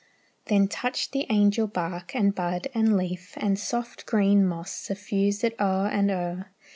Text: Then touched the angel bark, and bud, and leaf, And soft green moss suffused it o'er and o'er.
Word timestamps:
Then 0.45 0.67
touched 0.67 1.11
the 1.11 1.27
angel 1.29 1.67
bark, 1.67 2.15
and 2.15 2.33
bud, 2.33 2.69
and 2.73 2.97
leaf, 2.97 3.35
And 3.37 3.59
soft 3.59 4.07
green 4.07 4.47
moss 4.47 4.71
suffused 4.71 5.43
it 5.43 5.53
o'er 5.59 5.85
and 5.89 6.09
o'er. 6.09 6.49